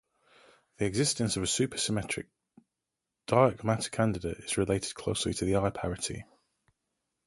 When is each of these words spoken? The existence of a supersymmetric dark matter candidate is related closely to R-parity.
The 0.77 0.85
existence 0.87 1.37
of 1.37 1.43
a 1.43 1.45
supersymmetric 1.45 2.25
dark 3.27 3.63
matter 3.63 3.91
candidate 3.91 4.39
is 4.39 4.57
related 4.57 4.95
closely 4.95 5.31
to 5.35 5.53
R-parity. 5.53 6.25